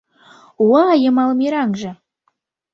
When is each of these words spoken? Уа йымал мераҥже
Уа 0.67 0.83
йымал 1.03 1.31
мераҥже 1.39 1.91